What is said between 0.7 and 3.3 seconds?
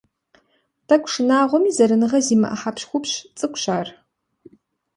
Тӏэкӏу шынагъуэми, зэраныгъэ зимыӀэ хьэпщхупщ